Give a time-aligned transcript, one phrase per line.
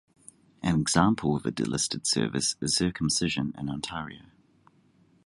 [0.63, 4.21] An example of a delisted service is circumcision in Ontario.